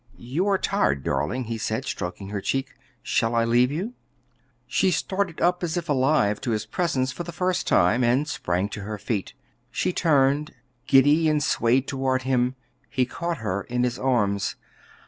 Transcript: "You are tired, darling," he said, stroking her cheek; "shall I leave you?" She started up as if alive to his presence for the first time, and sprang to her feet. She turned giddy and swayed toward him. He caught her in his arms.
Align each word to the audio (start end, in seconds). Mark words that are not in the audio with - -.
"You 0.17 0.47
are 0.47 0.57
tired, 0.57 1.03
darling," 1.03 1.43
he 1.43 1.59
said, 1.59 1.85
stroking 1.85 2.29
her 2.29 2.41
cheek; 2.41 2.73
"shall 3.03 3.35
I 3.35 3.45
leave 3.45 3.71
you?" 3.71 3.93
She 4.65 4.89
started 4.89 5.39
up 5.39 5.61
as 5.63 5.77
if 5.77 5.87
alive 5.87 6.41
to 6.41 6.49
his 6.49 6.65
presence 6.65 7.11
for 7.11 7.21
the 7.21 7.31
first 7.31 7.67
time, 7.67 8.03
and 8.03 8.27
sprang 8.27 8.67
to 8.69 8.81
her 8.81 8.97
feet. 8.97 9.35
She 9.69 9.93
turned 9.93 10.55
giddy 10.87 11.29
and 11.29 11.43
swayed 11.43 11.87
toward 11.87 12.23
him. 12.23 12.55
He 12.89 13.05
caught 13.05 13.37
her 13.45 13.61
in 13.61 13.83
his 13.83 13.99
arms. 13.99 14.55